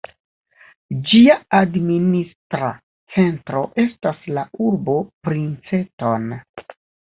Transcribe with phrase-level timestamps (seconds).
[1.11, 2.71] Ĝia administra
[3.17, 6.29] centro estas la urbo Princeton.